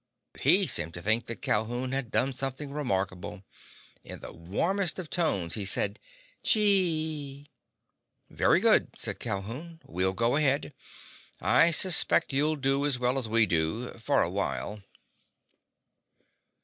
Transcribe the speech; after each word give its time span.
But 0.33 0.41
he 0.41 0.65
seemed 0.65 0.95
to 0.95 1.01
think 1.03 1.27
that 1.27 1.43
Calhoun 1.43 1.91
had 1.91 2.09
done 2.09 2.33
something 2.33 2.71
remarkable. 2.73 3.43
In 4.03 4.19
the 4.19 4.33
warmest 4.33 4.97
of 4.97 5.11
tones 5.11 5.53
he 5.53 5.63
said: 5.63 5.99
"Chee!" 6.41 7.45
"Very 8.27 8.59
good," 8.61 8.89
said 8.97 9.19
Calhoun. 9.19 9.79
"We'll 9.85 10.13
go 10.13 10.37
ahead. 10.37 10.73
I 11.39 11.69
suspect 11.69 12.33
you'll 12.33 12.55
do 12.55 12.83
as 12.83 12.97
well 12.97 13.19
as 13.19 13.29
we 13.29 13.45
do—for 13.45 14.23
a 14.23 14.29
while." 14.31 14.81